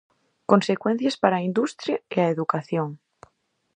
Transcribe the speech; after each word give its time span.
Consecuencias 0.51 1.15
para 1.21 1.35
a 1.37 1.45
industria 1.49 1.95
e 2.15 2.17
a 2.21 2.31
educación. 2.35 2.89